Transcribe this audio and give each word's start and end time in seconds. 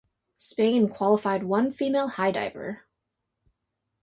Spain 0.37 0.89
qualified 0.89 1.43
one 1.43 1.71
female 1.71 2.07
high 2.07 2.31
diver. 2.31 2.87